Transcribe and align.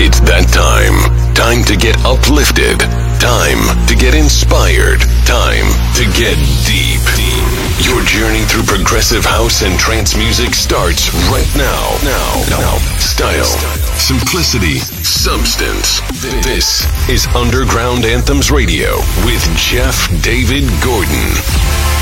It's 0.00 0.16
that 0.24 0.48
time. 0.48 0.96
Time 1.36 1.60
to 1.68 1.76
get 1.76 1.92
uplifted. 2.08 2.80
Time 3.20 3.60
to 3.84 3.92
get 3.92 4.16
inspired. 4.16 5.04
Time 5.28 5.68
to 5.92 6.08
get 6.16 6.40
deep. 6.64 7.04
Your 7.84 8.00
journey 8.08 8.40
through 8.48 8.64
progressive 8.64 9.28
house 9.28 9.60
and 9.60 9.76
trance 9.76 10.16
music 10.16 10.56
starts 10.56 11.12
right 11.28 11.52
now. 11.52 11.84
Now. 12.00 12.32
Now. 12.48 12.80
Style. 12.96 13.44
Simplicity. 14.00 14.80
Substance. 15.04 16.00
This 16.48 16.88
is 17.12 17.28
Underground 17.36 18.08
Anthems 18.08 18.50
Radio 18.50 18.96
with 19.28 19.44
Jeff 19.60 20.08
David 20.24 20.64
Gordon. 20.80 21.99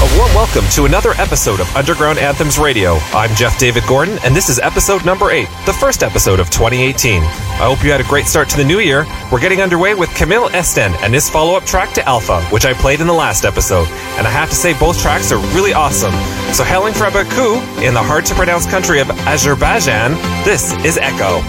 A 0.00 0.18
warm 0.18 0.34
welcome 0.34 0.64
to 0.72 0.84
another 0.84 1.12
episode 1.12 1.60
of 1.60 1.76
Underground 1.76 2.18
Anthems 2.18 2.58
Radio. 2.58 2.96
I'm 3.14 3.34
Jeff 3.34 3.58
David 3.58 3.84
Gordon, 3.88 4.18
and 4.22 4.36
this 4.36 4.48
is 4.50 4.58
episode 4.58 5.04
number 5.04 5.30
8, 5.30 5.48
the 5.64 5.72
first 5.72 6.02
episode 6.02 6.40
of 6.40 6.50
2018. 6.50 7.22
I 7.22 7.66
hope 7.66 7.82
you 7.82 7.90
had 7.90 8.00
a 8.00 8.04
great 8.04 8.26
start 8.26 8.48
to 8.50 8.56
the 8.56 8.64
new 8.64 8.80
year. 8.80 9.06
We're 9.32 9.40
getting 9.40 9.62
underway 9.62 9.94
with 9.94 10.14
Camille 10.14 10.50
Esten 10.52 10.92
and 11.02 11.14
his 11.14 11.30
follow 11.30 11.56
up 11.56 11.64
track 11.64 11.94
to 11.94 12.06
Alpha, 12.06 12.42
which 12.46 12.66
I 12.66 12.74
played 12.74 13.00
in 13.00 13.06
the 13.06 13.14
last 13.14 13.44
episode. 13.44 13.88
And 14.18 14.26
I 14.26 14.30
have 14.30 14.50
to 14.50 14.54
say, 14.54 14.78
both 14.78 15.00
tracks 15.00 15.32
are 15.32 15.38
really 15.56 15.72
awesome. 15.72 16.12
So, 16.52 16.64
hailing 16.64 16.92
from 16.92 17.12
Baku, 17.12 17.54
in 17.80 17.94
the 17.94 18.02
hard 18.02 18.26
to 18.26 18.34
pronounce 18.34 18.66
country 18.66 19.00
of 19.00 19.10
Azerbaijan, 19.10 20.12
this 20.44 20.72
is 20.84 20.98
Echo. 20.98 21.40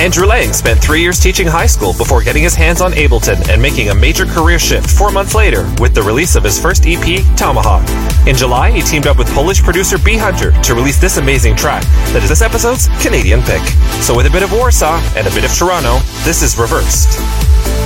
Andrew 0.00 0.26
Lang 0.26 0.54
spent 0.54 0.82
three 0.82 1.02
years 1.02 1.20
teaching 1.20 1.46
high 1.46 1.66
school 1.66 1.92
before 1.92 2.22
getting 2.22 2.42
his 2.42 2.54
hands 2.54 2.80
on 2.80 2.92
Ableton 2.92 3.50
and 3.50 3.60
making 3.60 3.90
a 3.90 3.94
major 3.94 4.24
career 4.24 4.58
shift 4.58 4.88
four 4.88 5.10
months 5.10 5.34
later 5.34 5.70
with 5.78 5.94
the 5.94 6.00
release 6.00 6.36
of 6.36 6.42
his 6.42 6.58
first 6.58 6.84
EP, 6.86 7.22
Tomahawk. 7.36 7.86
In 8.26 8.34
July, 8.34 8.70
he 8.70 8.80
teamed 8.80 9.06
up 9.06 9.18
with 9.18 9.28
Polish 9.34 9.62
producer 9.62 9.98
B 9.98 10.16
Hunter 10.16 10.52
to 10.62 10.74
release 10.74 10.98
this 10.98 11.18
amazing 11.18 11.54
track 11.54 11.82
that 12.14 12.22
is 12.22 12.30
this 12.30 12.40
episode's 12.40 12.88
Canadian 13.02 13.42
pick. 13.42 13.60
So 14.00 14.16
with 14.16 14.24
a 14.24 14.30
bit 14.30 14.42
of 14.42 14.50
Warsaw 14.52 15.02
and 15.16 15.26
a 15.26 15.30
bit 15.32 15.44
of 15.44 15.54
Toronto, 15.54 15.98
this 16.24 16.40
is 16.40 16.56
Reversed. 16.56 17.79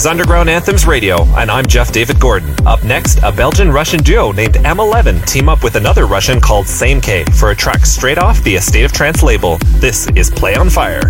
Is 0.00 0.06
Underground 0.06 0.48
Anthems 0.48 0.86
Radio, 0.86 1.24
and 1.36 1.50
I'm 1.50 1.66
Jeff 1.66 1.92
David 1.92 2.18
Gordon. 2.18 2.54
Up 2.66 2.82
next, 2.84 3.18
a 3.22 3.30
Belgian 3.30 3.70
Russian 3.70 4.02
duo 4.02 4.32
named 4.32 4.54
M11 4.54 5.26
team 5.26 5.50
up 5.50 5.62
with 5.62 5.74
another 5.74 6.06
Russian 6.06 6.40
called 6.40 6.66
Same 6.66 7.02
K 7.02 7.22
for 7.38 7.50
a 7.50 7.54
track 7.54 7.84
straight 7.84 8.16
off 8.16 8.42
the 8.42 8.56
A 8.56 8.62
State 8.62 8.84
of 8.84 8.92
Trance 8.92 9.22
label. 9.22 9.58
This 9.76 10.08
is 10.16 10.30
Play 10.30 10.54
on 10.54 10.70
Fire. 10.70 11.02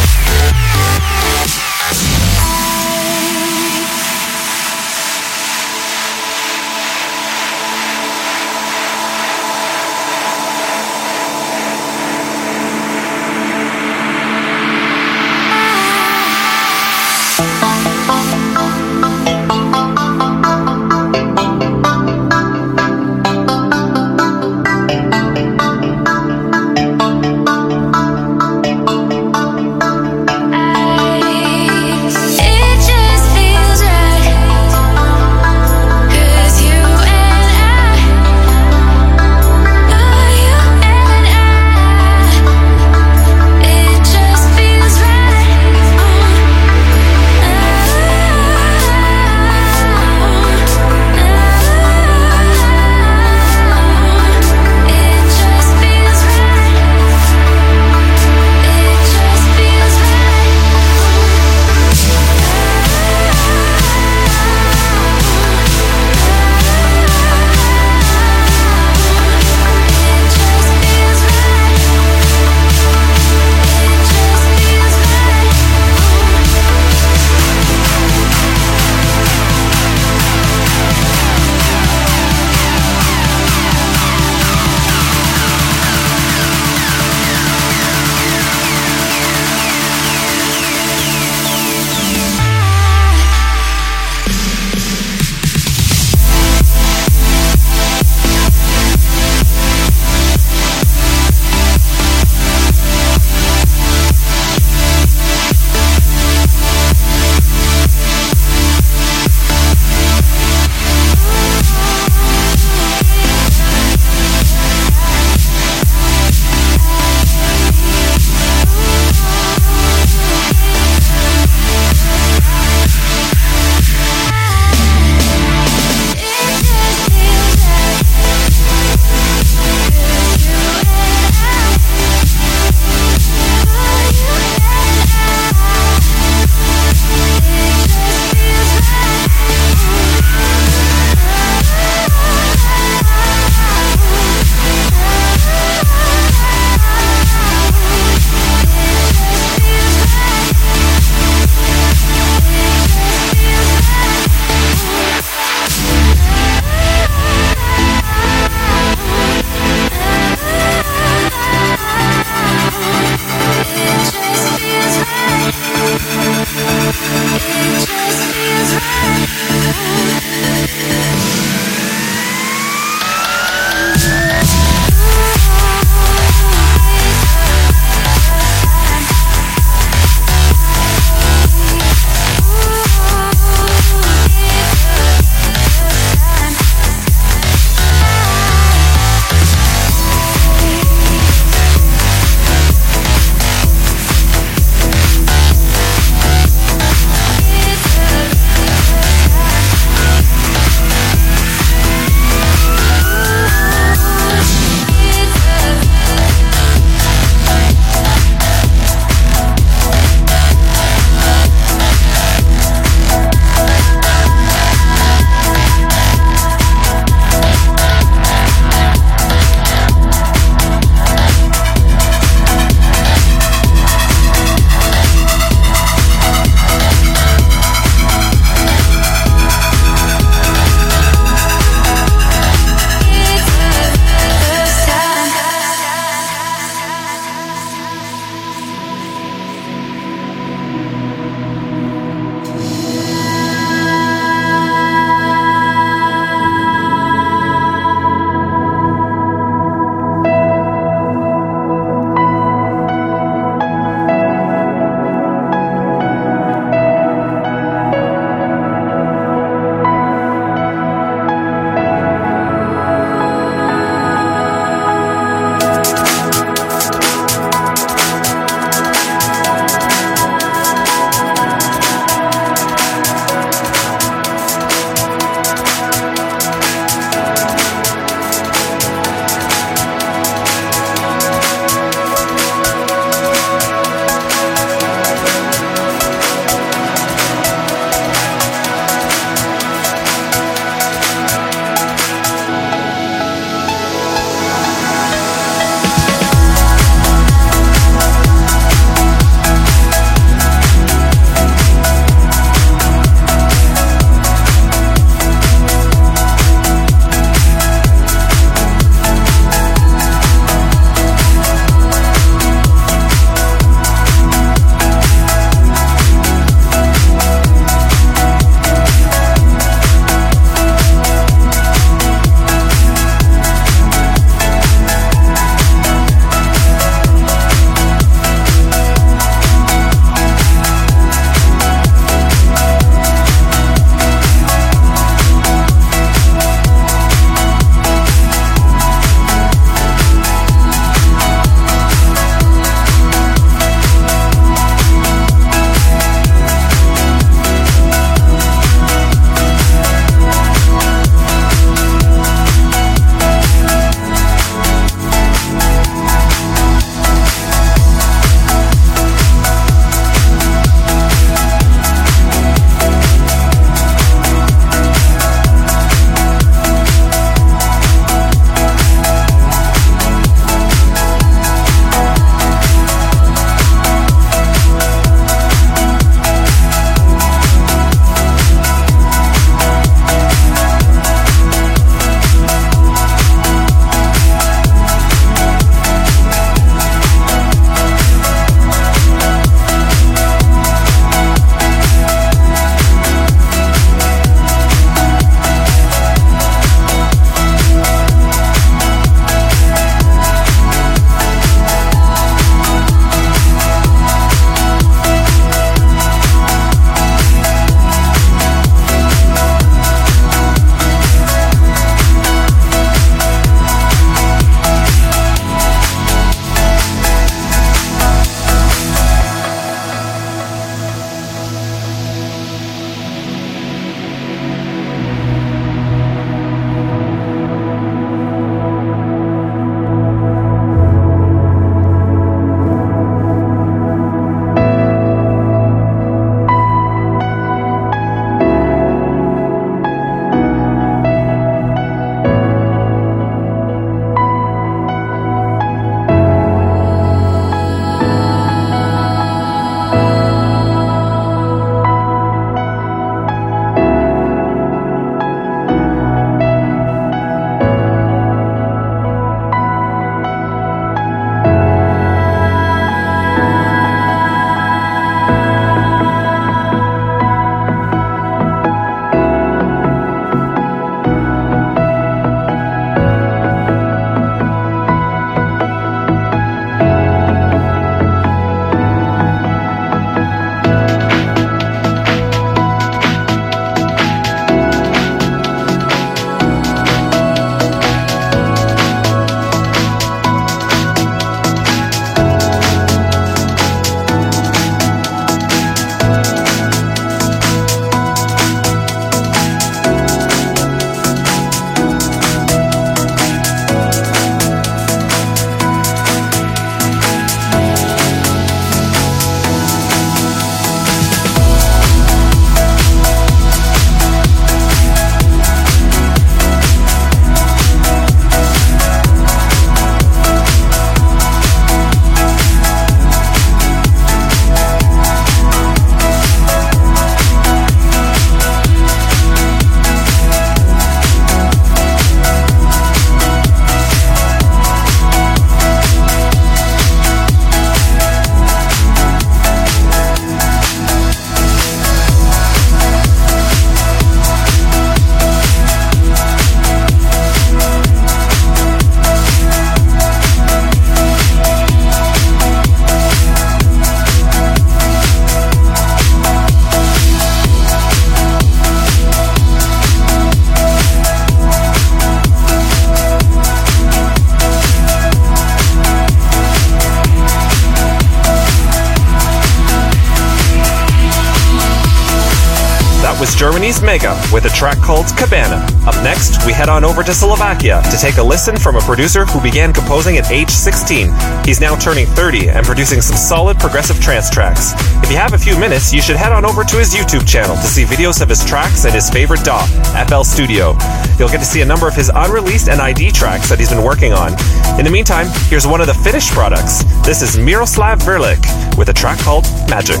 Germany's 573.44 573.82
Mega 573.82 574.18
with 574.32 574.46
a 574.46 574.48
track 574.56 574.78
called 574.78 575.04
Cabana. 575.18 575.60
Up 575.84 575.94
next, 576.02 576.46
we 576.46 576.54
head 576.54 576.70
on 576.70 576.82
over 576.82 577.02
to 577.02 577.12
Slovakia 577.12 577.82
to 577.90 577.96
take 577.98 578.16
a 578.16 578.22
listen 578.22 578.56
from 578.56 578.76
a 578.76 578.80
producer 578.80 579.26
who 579.26 579.38
began 579.38 579.70
composing 579.70 580.16
at 580.16 580.30
age 580.30 580.48
16. 580.48 581.12
He's 581.44 581.60
now 581.60 581.76
turning 581.76 582.06
30 582.06 582.48
and 582.48 582.64
producing 582.64 583.02
some 583.02 583.18
solid 583.18 583.58
progressive 583.58 584.00
trance 584.00 584.30
tracks. 584.30 584.72
If 585.04 585.10
you 585.10 585.18
have 585.18 585.34
a 585.34 585.38
few 585.38 585.58
minutes, 585.58 585.92
you 585.92 586.00
should 586.00 586.16
head 586.16 586.32
on 586.32 586.46
over 586.46 586.64
to 586.64 586.76
his 586.78 586.94
YouTube 586.94 587.28
channel 587.28 587.54
to 587.56 587.66
see 587.66 587.84
videos 587.84 588.22
of 588.22 588.30
his 588.30 588.42
tracks 588.46 588.86
and 588.86 588.94
his 588.94 589.10
favorite 589.10 589.44
DAW, 589.44 589.66
FL 590.08 590.22
Studio. 590.22 590.74
You'll 591.18 591.28
get 591.28 591.40
to 591.40 591.44
see 591.44 591.60
a 591.60 591.66
number 591.66 591.86
of 591.86 591.94
his 591.94 592.10
unreleased 592.14 592.70
and 592.70 592.80
ID 592.80 593.10
tracks 593.10 593.50
that 593.50 593.58
he's 593.58 593.68
been 593.68 593.84
working 593.84 594.14
on. 594.14 594.32
In 594.78 594.86
the 594.86 594.90
meantime, 594.90 595.26
here's 595.50 595.66
one 595.66 595.82
of 595.82 595.86
the 595.86 595.92
finished 595.92 596.32
products. 596.32 596.82
This 597.04 597.20
is 597.20 597.36
Miroslav 597.36 597.98
Vrlik 597.98 598.40
with 598.78 598.88
a 598.88 598.94
track 598.94 599.18
called 599.18 599.44
Magic. 599.68 600.00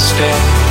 Instead. 0.00 0.69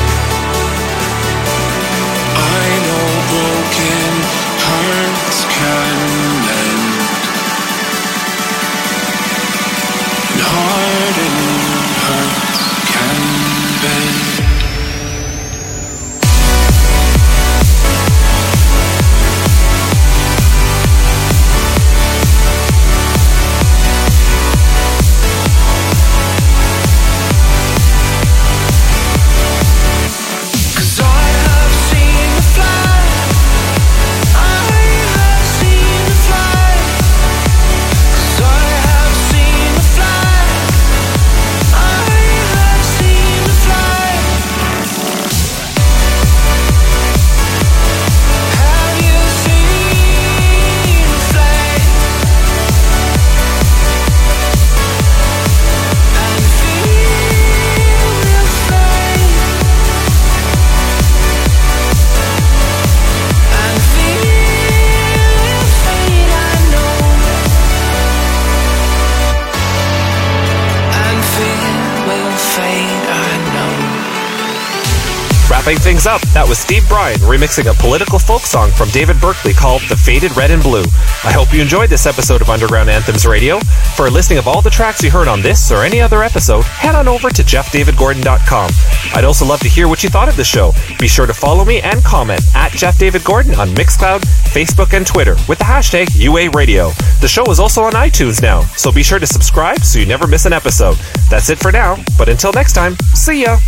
Was 76.49 76.57
Steve 76.57 76.83
Brian 76.89 77.19
remixing 77.19 77.69
a 77.69 77.75
political 77.75 78.17
folk 78.17 78.41
song 78.41 78.71
from 78.71 78.89
David 78.89 79.21
Berkeley 79.21 79.53
called 79.53 79.83
The 79.83 79.95
Faded 79.95 80.35
Red 80.35 80.49
and 80.49 80.63
Blue. 80.63 80.81
I 81.23 81.31
hope 81.31 81.53
you 81.53 81.61
enjoyed 81.61 81.91
this 81.91 82.07
episode 82.07 82.41
of 82.41 82.49
Underground 82.49 82.89
Anthems 82.89 83.27
Radio. 83.27 83.59
For 83.95 84.07
a 84.07 84.09
listing 84.09 84.39
of 84.39 84.47
all 84.47 84.59
the 84.59 84.71
tracks 84.71 85.03
you 85.03 85.11
heard 85.11 85.27
on 85.27 85.43
this 85.43 85.71
or 85.71 85.83
any 85.83 86.01
other 86.01 86.23
episode, 86.23 86.63
head 86.63 86.95
on 86.95 87.07
over 87.07 87.29
to 87.29 87.43
jeffdavidgordon.com. 87.43 88.71
I'd 89.13 89.25
also 89.25 89.45
love 89.45 89.59
to 89.59 89.69
hear 89.69 89.87
what 89.87 90.01
you 90.01 90.09
thought 90.09 90.27
of 90.27 90.37
the 90.37 90.43
show. 90.43 90.71
Be 90.97 91.07
sure 91.07 91.27
to 91.27 91.35
follow 91.35 91.63
me 91.63 91.81
and 91.81 92.03
comment 92.03 92.41
at 92.55 92.71
Jeff 92.71 92.97
David 92.97 93.23
Gordon 93.23 93.53
on 93.53 93.69
Mixcloud, 93.75 94.21
Facebook, 94.51 94.97
and 94.97 95.05
Twitter 95.05 95.35
with 95.47 95.59
the 95.59 95.65
hashtag 95.65 96.07
UA 96.15 96.49
Radio. 96.49 96.89
The 97.21 97.27
show 97.27 97.45
is 97.51 97.59
also 97.59 97.83
on 97.83 97.91
iTunes 97.91 98.41
now, 98.41 98.61
so 98.75 98.91
be 98.91 99.03
sure 99.03 99.19
to 99.19 99.27
subscribe 99.27 99.81
so 99.81 99.99
you 99.99 100.07
never 100.07 100.25
miss 100.25 100.47
an 100.47 100.53
episode. 100.53 100.97
That's 101.29 101.51
it 101.51 101.59
for 101.59 101.71
now, 101.71 102.03
but 102.17 102.27
until 102.27 102.51
next 102.53 102.73
time, 102.73 102.97
see 103.13 103.43
ya! 103.43 103.59